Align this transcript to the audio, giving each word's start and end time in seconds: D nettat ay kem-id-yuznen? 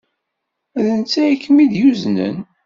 D 0.83 0.85
nettat 0.97 1.21
ay 1.29 1.33
kem-id-yuznen? 1.43 2.35